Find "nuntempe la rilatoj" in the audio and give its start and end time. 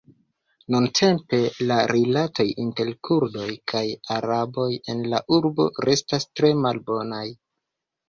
0.75-2.47